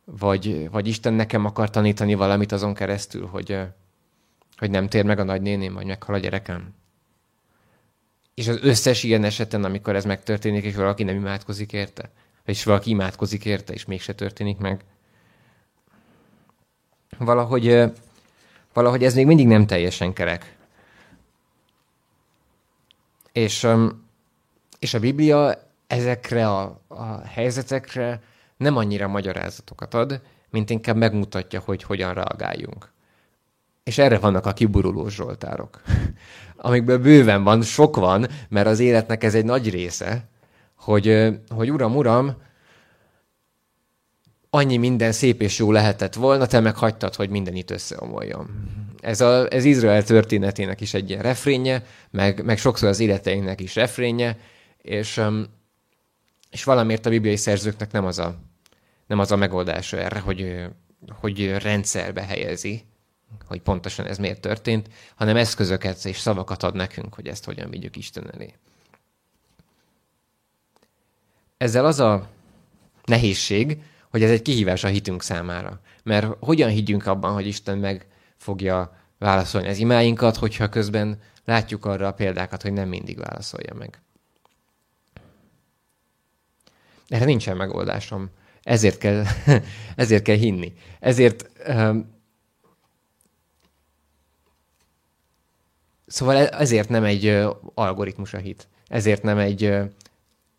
[0.05, 3.59] Vagy, vagy Isten nekem akar tanítani valamit azon keresztül, hogy,
[4.57, 6.73] hogy nem tér meg a nagynéném, vagy meghal a gyerekem?
[8.33, 12.11] És az összes ilyen eseten, amikor ez megtörténik, és valaki nem imádkozik érte,
[12.45, 14.83] és valaki imádkozik érte, és mégse történik meg,
[17.17, 17.83] valahogy,
[18.73, 20.55] valahogy ez még mindig nem teljesen kerek.
[23.31, 23.67] És
[24.83, 28.21] és a Biblia ezekre a, a helyzetekre
[28.57, 32.92] nem annyira magyarázatokat ad, mint inkább megmutatja, hogy hogyan reagáljunk.
[33.83, 35.81] És erre vannak a kiburuló zsoltárok,
[36.55, 40.27] amikből bőven van, sok van, mert az életnek ez egy nagy része,
[40.75, 42.35] hogy, hogy uram, uram,
[44.49, 48.49] annyi minden szép és jó lehetett volna, te meg hagytad, hogy minden itt összeomoljon.
[49.01, 53.75] Ez, a, ez Izrael történetének is egy ilyen refrénje, meg, meg sokszor az életeinknek is
[53.75, 54.37] refrénje,
[54.81, 55.21] és,
[56.49, 58.35] és valamiért a bibliai szerzőknek nem az a,
[59.07, 60.65] nem az a megoldása erre, hogy,
[61.19, 62.83] hogy rendszerbe helyezi,
[63.47, 67.95] hogy pontosan ez miért történt, hanem eszközöket és szavakat ad nekünk, hogy ezt hogyan vigyük
[67.95, 68.53] Isten elé.
[71.57, 72.29] Ezzel az a
[73.05, 75.79] nehézség, hogy ez egy kihívás a hitünk számára.
[76.03, 82.07] Mert hogyan higgyünk abban, hogy Isten meg fogja válaszolni az imáinkat, hogyha közben látjuk arra
[82.07, 84.01] a példákat, hogy nem mindig válaszolja meg.
[87.07, 88.29] Erre nincsen megoldásom.
[88.61, 89.23] Ezért kell,
[89.95, 90.73] ezért kell hinni.
[90.99, 92.12] Ezért um,
[96.13, 98.67] Szóval e- ezért nem egy algoritmus a hit.
[98.87, 99.77] Ezért nem egy,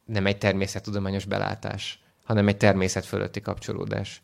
[0.04, 4.22] nem egy természettudományos belátás, hanem egy természet fölötti kapcsolódás.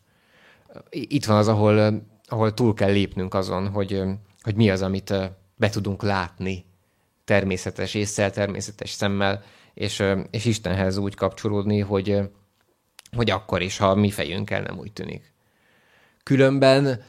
[0.89, 4.03] Itt van az, ahol, ahol túl kell lépnünk azon, hogy,
[4.41, 5.13] hogy mi az, amit
[5.55, 6.65] be tudunk látni
[7.25, 12.19] természetes észsel, természetes szemmel, és, és Istenhez úgy kapcsolódni, hogy,
[13.15, 15.33] hogy akkor is, ha mi fejünkkel nem úgy tűnik.
[16.23, 17.03] Különben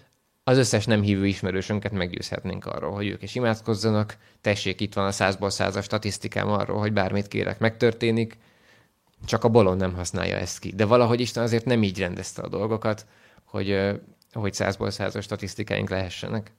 [0.44, 5.12] az összes nem hívő ismerősünket meggyőzhetnénk arról, hogy ők is imádkozzanak, tessék, itt van a
[5.12, 8.36] százból százas statisztikám arról, hogy bármit kérek, megtörténik,
[9.24, 10.70] csak a bolond nem használja ezt ki.
[10.70, 13.06] De valahogy Isten azért nem így rendezte a dolgokat,
[13.44, 13.78] hogy,
[14.32, 16.52] hogy százból százas statisztikáink lehessenek.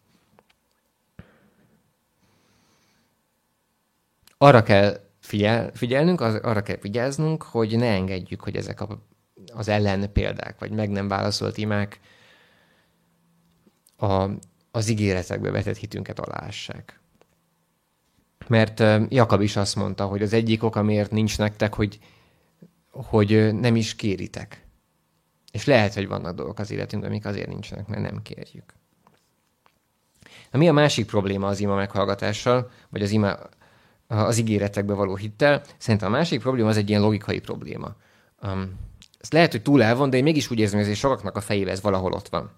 [4.38, 9.04] Arra kell figyel, figyelnünk, az, arra kell vigyáznunk, hogy ne engedjük, hogy ezek a,
[9.54, 12.00] az ellen példák, vagy meg nem válaszolt imák
[13.98, 14.30] a,
[14.72, 17.00] az ígéretekbe vetett hitünket alássák.
[18.48, 22.00] Mert Jakab is azt mondta, hogy az egyik ok, amiért nincs nektek, hogy,
[22.92, 24.66] hogy nem is kéritek.
[25.52, 28.74] És lehet, hogy vannak dolgok az életünkben, amik azért nincsenek, mert nem kérjük.
[30.52, 33.38] Na, mi a másik probléma az ima meghallgatással, vagy az, ima,
[34.08, 35.62] az ígéretekbe való hittel?
[35.78, 37.96] Szerintem a másik probléma az egy ilyen logikai probléma.
[38.42, 38.80] Um,
[39.20, 41.74] ez lehet, hogy túl el van, de én mégis úgy érzem, hogy sokaknak a fejében
[41.74, 42.52] ez valahol ott van.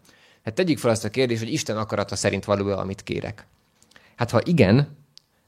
[0.45, 3.47] Hát tegyük fel azt a kérdést, hogy Isten akarata szerint való amit kérek.
[4.15, 4.97] Hát ha igen,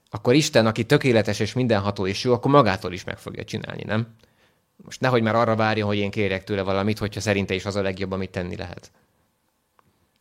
[0.10, 4.08] akkor Isten, aki tökéletes és mindenható és jó, akkor magától is meg fogja csinálni, nem?
[4.76, 7.82] Most nehogy már arra várjon, hogy én kérek tőle valamit, hogyha szerinte is az a
[7.82, 8.92] legjobb, amit tenni lehet.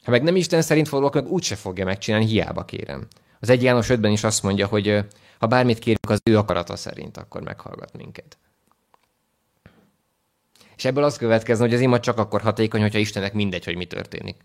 [0.05, 3.07] Ha meg nem Isten szerint való, akkor úgyse fogja megcsinálni, hiába kérem.
[3.41, 5.05] Az egy János 5 is azt mondja, hogy
[5.39, 8.39] ha bármit kérünk az ő akarata szerint, akkor meghallgat minket.
[10.77, 13.85] És ebből az következne, hogy az ima csak akkor hatékony, hogyha Istennek mindegy, hogy mi
[13.85, 14.37] történik.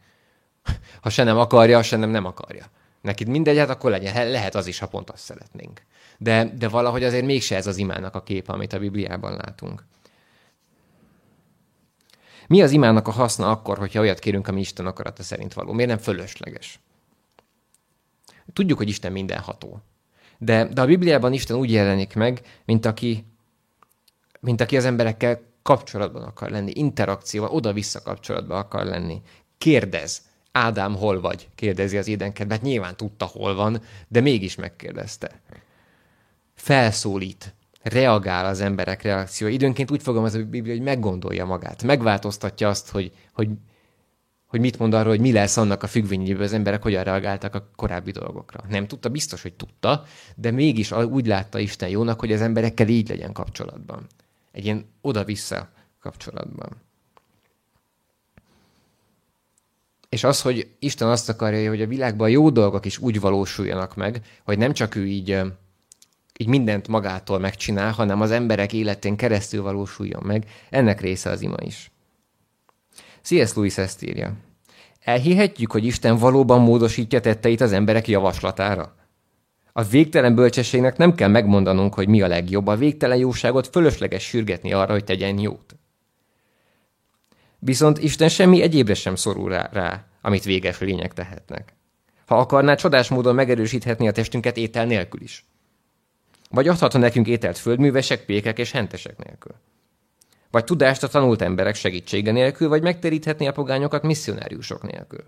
[1.02, 2.66] Ha se nem akarja, se nem nem akarja.
[3.02, 5.82] Neked mindegy, hát akkor legyen, lehet az is, ha pont azt szeretnénk.
[6.18, 9.86] De, de valahogy azért mégse ez az imának a képe, amit a Bibliában látunk.
[12.48, 15.72] Mi az imának a haszna akkor, hogyha olyat kérünk, ami Isten akarata szerint való?
[15.72, 16.80] Miért nem fölösleges?
[18.54, 19.82] Tudjuk, hogy Isten mindenható.
[20.38, 23.26] De, de a Bibliában Isten úgy jelenik meg, mint aki,
[24.40, 29.22] mint aki az emberekkel kapcsolatban akar lenni, interakcióval, oda-vissza kapcsolatban akar lenni.
[29.58, 31.50] Kérdez, Ádám, hol vagy?
[31.56, 32.58] kérdezi az édenkertben.
[32.58, 35.42] Hát nyilván tudta, hol van, de mégis megkérdezte.
[36.54, 39.48] Felszólít, reagál az emberek reakció.
[39.48, 43.50] Időnként úgy fogalmaz a Biblia, hogy meggondolja magát, megváltoztatja azt, hogy, hogy,
[44.46, 47.70] hogy mit mond arról, hogy mi lesz annak a függvényéből az emberek hogyan reagáltak a
[47.76, 48.64] korábbi dolgokra.
[48.70, 50.04] Nem tudta, biztos, hogy tudta,
[50.36, 54.08] de mégis úgy látta Isten jónak, hogy az emberekkel így legyen kapcsolatban.
[54.52, 56.82] Egy ilyen oda-vissza kapcsolatban.
[60.12, 64.22] És az, hogy Isten azt akarja, hogy a világban jó dolgok is úgy valósuljanak meg,
[64.44, 65.42] hogy nem csak ő így,
[66.38, 71.56] így mindent magától megcsinál, hanem az emberek életén keresztül valósuljon meg, ennek része az ima
[71.60, 71.92] is.
[73.22, 73.54] C.S.
[73.54, 74.34] Lewis ezt írja.
[75.04, 78.96] Elhihetjük, hogy Isten valóban módosítja tetteit az emberek javaslatára?
[79.74, 84.74] A végtelen bölcsességnek nem kell megmondanunk, hogy mi a legjobb, a végtelen jóságot fölösleges sürgetni
[84.74, 85.76] arra, hogy tegyen jót.
[87.64, 91.74] Viszont Isten semmi egyébre sem szorul rá, rá amit véges lények tehetnek.
[92.26, 95.46] Ha akarná, csodás módon megerősíthetni a testünket étel nélkül is.
[96.50, 99.56] Vagy adhatna nekünk ételt földművesek, pékek és hentesek nélkül.
[100.52, 105.24] Vagy tudást a tanult emberek segítsége nélkül, vagy megteríthetni a pogányokat misszionáriusok nélkül.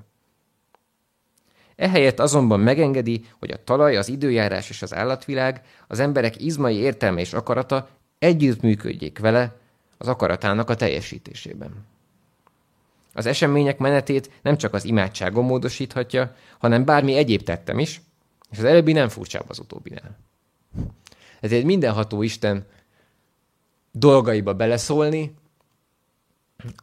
[1.75, 7.19] Ehelyett azonban megengedi, hogy a talaj, az időjárás és az állatvilág, az emberek izmai értelme
[7.19, 9.55] és akarata együtt működjék vele
[9.97, 11.91] az akaratának a teljesítésében.
[13.13, 18.01] Az események menetét nem csak az imádságom módosíthatja, hanem bármi egyéb tettem is,
[18.51, 20.17] és az előbbi nem furcsább az utóbbinál.
[21.39, 22.67] Ezért mindenható Isten
[23.91, 25.35] dolgaiba beleszólni,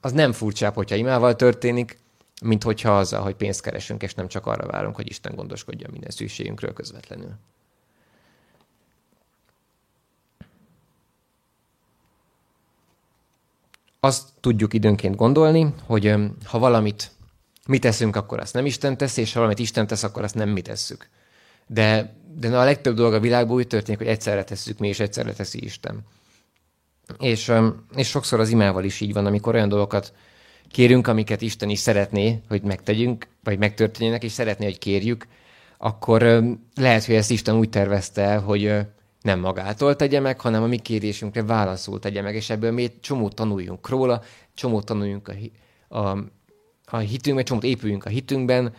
[0.01, 1.99] az nem furcsább, hogyha imával történik,
[2.43, 6.11] mint hogyha azzal, hogy pénzt keresünk, és nem csak arra várunk, hogy Isten gondoskodja minden
[6.11, 7.33] szükségünkről közvetlenül.
[14.01, 17.11] Azt tudjuk időnként gondolni, hogy ha valamit
[17.67, 20.49] mi teszünk, akkor azt nem Isten tesz, és ha valamit Isten tesz, akkor azt nem
[20.49, 21.09] mi tesszük.
[21.67, 25.33] De, de a legtöbb dolog a világban úgy történik, hogy egyszerre tesszük mi, és egyszerre
[25.33, 26.01] teszi Isten.
[27.19, 27.53] És,
[27.97, 30.13] és sokszor az imával is így van, amikor olyan dolgokat
[30.69, 35.27] kérünk, amiket Isten is szeretné, hogy megtegyünk, vagy megtörténjenek, és szeretné, hogy kérjük,
[35.79, 38.79] akkor lehet, hogy ezt Isten úgy tervezte hogy
[39.23, 43.35] nem magától tegye meg, hanem a mi kérésünkre válaszul tegye meg, és ebből mi csomót
[43.35, 44.23] tanuljunk róla,
[44.55, 46.19] csomót tanuljunk a, a,
[46.85, 48.75] a hitünkben, csomót épüljünk a hitünkben,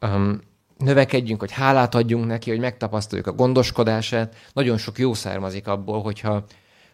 [0.00, 0.40] um,
[0.78, 4.34] növekedjünk, hogy hálát adjunk neki, hogy megtapasztaljuk a gondoskodását.
[4.52, 6.44] Nagyon sok jó származik abból, hogyha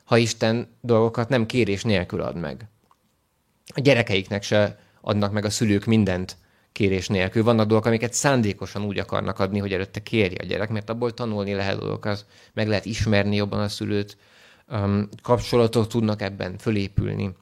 [0.05, 2.68] ha Isten dolgokat nem kérés nélkül ad meg.
[3.74, 6.37] A gyerekeiknek se adnak meg a szülők mindent
[6.73, 7.43] kérés nélkül.
[7.43, 11.53] Vannak dolgok, amiket szándékosan úgy akarnak adni, hogy előtte kérje a gyerek, mert abból tanulni
[11.53, 14.17] lehet dolgokat, meg lehet ismerni jobban a szülőt,
[14.69, 17.35] um, kapcsolatok tudnak ebben fölépülni.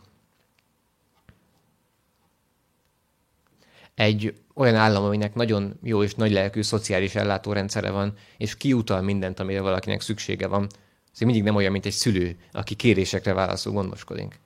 [3.94, 9.40] Egy olyan állam, aminek nagyon jó és nagy lelkű szociális ellátórendszere van, és kiutal mindent,
[9.40, 10.66] amire valakinek szüksége van,
[11.12, 14.40] az mindig nem olyan, mint egy szülő, aki kérésekre válaszol gondoskodik.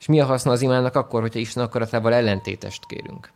[0.00, 3.30] És mi a haszna az imának akkor, hogyha Isten akaratával ellentétest kérünk?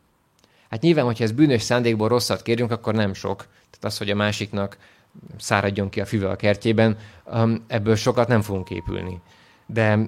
[0.71, 3.37] Hát nyilván, hogyha ez bűnös szándékból rosszat kérünk, akkor nem sok.
[3.37, 4.77] Tehát az, hogy a másiknak
[5.39, 9.21] száradjon ki a füve a kertjében, um, ebből sokat nem fogunk épülni.
[9.67, 9.99] De,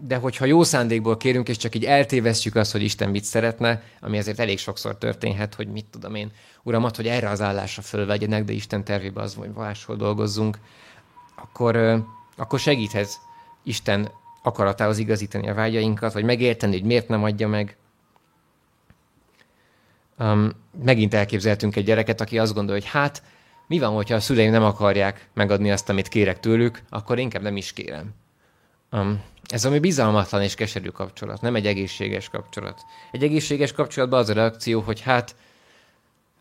[0.00, 4.18] de hogyha jó szándékból kérünk, és csak így eltévesztjük azt, hogy Isten mit szeretne, ami
[4.18, 6.30] azért elég sokszor történhet, hogy mit tudom én,
[6.62, 10.58] uramat, hogy erre az állásra fölvegyenek, de Isten tervébe az, hogy máshol dolgozzunk,
[11.34, 12.04] akkor,
[12.36, 13.08] akkor segíthet
[13.62, 14.10] Isten
[14.46, 17.76] akaratához igazítani a vágyainkat, vagy megérteni, hogy miért nem adja meg.
[20.18, 20.50] Um,
[20.84, 23.22] megint elképzeltünk egy gyereket, aki azt gondolja, hogy hát,
[23.66, 27.56] mi van, hogyha a szüleim nem akarják megadni azt, amit kérek tőlük, akkor inkább nem
[27.56, 28.14] is kérem.
[28.92, 32.80] Um, ez ami bizalmatlan és keserű kapcsolat, nem egy egészséges kapcsolat.
[33.12, 35.36] Egy egészséges kapcsolatban az a reakció, hogy hát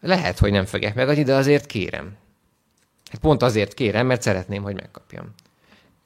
[0.02, 2.18] lehet, hogy nem fogják megadni, de azért kérem.
[3.12, 5.34] Hát pont azért kérem, mert szeretném, hogy megkapjam.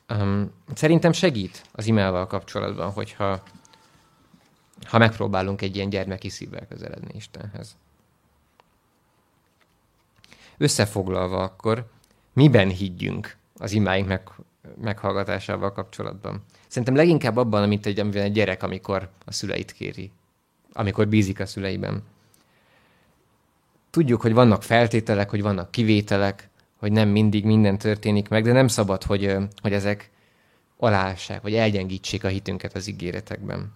[0.10, 3.44] Um, szerintem segít az imával kapcsolatban, hogyha
[4.84, 7.76] ha megpróbálunk egy ilyen gyermeki szívvel közeledni Istenhez.
[10.58, 11.90] Összefoglalva akkor,
[12.34, 14.30] miben higgyünk az imáink meg,
[14.82, 16.44] meghallgatásával kapcsolatban?
[16.68, 20.12] Szerintem leginkább abban, amit egy, amivel egy gyerek, amikor a szüleit kéri,
[20.74, 22.04] amikor bízik a szüleiben.
[23.90, 28.68] Tudjuk, hogy vannak feltételek, hogy vannak kivételek, hogy nem mindig minden történik meg, de nem
[28.68, 30.12] szabad, hogy, hogy ezek
[30.78, 33.74] alássák, vagy elgyengítsék a hitünket az ígéretekben.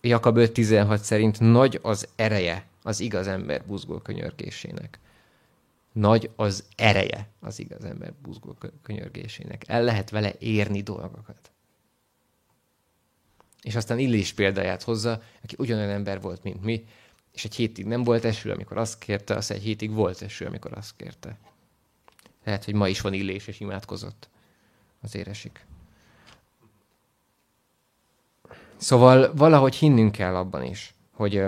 [0.00, 4.98] Jakab 5.16 szerint nagy az ereje az igaz ember buzgó könyörgésének.
[5.92, 9.64] Nagy az ereje az igaz ember buzgó könyörgésének.
[9.66, 11.50] El lehet vele érni dolgokat.
[13.62, 16.84] És aztán Illés példáját hozza, aki ugyanolyan ember volt, mint mi,
[17.32, 20.72] és egy hétig nem volt eső, amikor azt kérte, az egy hétig volt eső, amikor
[20.72, 21.38] azt kérte.
[22.46, 24.28] Lehet, hogy ma is van illés, és imádkozott.
[25.02, 25.66] Azért esik.
[28.76, 31.44] Szóval valahogy hinnünk kell abban is, hogy,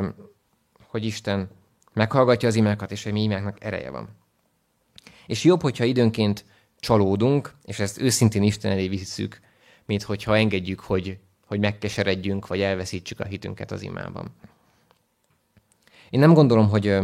[0.86, 1.50] hogy Isten
[1.92, 4.08] meghallgatja az imákat, és hogy mi imáknak ereje van.
[5.26, 6.44] És jobb, hogyha időnként
[6.80, 9.40] csalódunk, és ezt őszintén Isten elé visszük,
[9.84, 14.34] mint hogyha engedjük, hogy, hogy megkeseredjünk, vagy elveszítsük a hitünket az imában.
[16.10, 16.96] Én nem gondolom, hogy,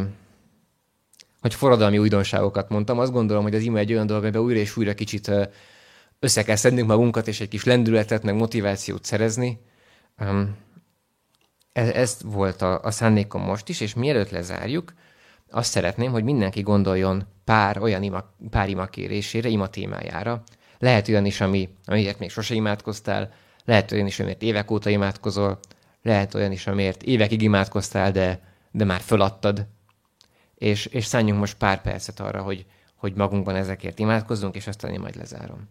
[1.45, 2.99] hogy forradalmi újdonságokat mondtam.
[2.99, 5.31] Azt gondolom, hogy az ima egy olyan dolog, amiben újra és újra kicsit
[6.19, 9.61] össze kell szednünk magunkat, és egy kis lendületet, meg motivációt szerezni.
[11.73, 14.93] Ez, ez volt a, a szándékom most is, és mielőtt lezárjuk,
[15.51, 20.43] azt szeretném, hogy mindenki gondoljon pár olyan ima, pár ima kérésére, ima témájára.
[20.79, 23.33] Lehet olyan is, ami, amiért még sose imádkoztál,
[23.65, 25.59] lehet olyan is, amiért évek óta imádkozol,
[26.03, 28.41] lehet olyan is, amiért évekig imádkoztál, de,
[28.71, 29.67] de már föladtad,
[30.55, 35.01] és, és szálljunk most pár percet arra, hogy, hogy magunkban ezekért imádkozzunk, és aztán én
[35.01, 35.69] majd lezárom.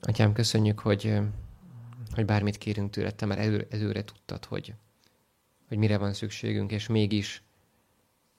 [0.00, 1.18] Atyám, köszönjük, hogy,
[2.14, 4.74] hogy bármit kérünk tőled, te már előre, előre tudtad, hogy,
[5.68, 7.42] hogy mire van szükségünk, és mégis,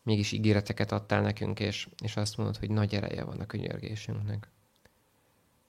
[0.03, 4.49] mégis ígéreteket adtál nekünk, és, és azt mondod, hogy nagy ereje van a könyörgésünknek.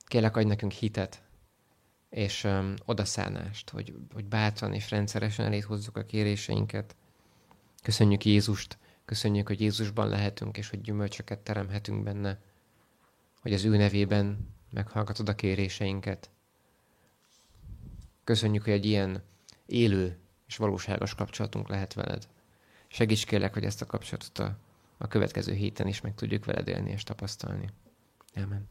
[0.05, 1.21] Kérlek, adj nekünk hitet,
[2.09, 6.95] és um, odaszánást, hogy, hogy bátran és rendszeresen elét hozzuk a kéréseinket.
[7.83, 12.39] Köszönjük Jézust, köszönjük, hogy Jézusban lehetünk, és hogy gyümölcsöket teremhetünk benne,
[13.41, 16.29] hogy az ő nevében meghallgatod a kéréseinket.
[18.23, 19.23] Köszönjük, hogy egy ilyen
[19.65, 20.17] élő
[20.47, 22.27] és valóságos kapcsolatunk lehet veled.
[22.87, 24.57] Segíts kérlek, hogy ezt a kapcsolatot a,
[24.97, 27.69] a következő héten is meg tudjuk veled élni és tapasztalni.
[28.35, 28.67] Amen.